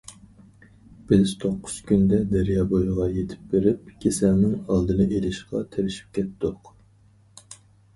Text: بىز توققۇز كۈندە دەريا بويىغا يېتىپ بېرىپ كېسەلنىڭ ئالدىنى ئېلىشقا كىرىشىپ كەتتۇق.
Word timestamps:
بىز 1.11 1.33
توققۇز 1.43 1.75
كۈندە 1.91 2.19
دەريا 2.33 2.65
بويىغا 2.73 3.07
يېتىپ 3.19 3.45
بېرىپ 3.55 3.95
كېسەلنىڭ 4.09 4.59
ئالدىنى 4.65 5.11
ئېلىشقا 5.15 5.67
كىرىشىپ 5.77 6.15
كەتتۇق. 6.21 6.79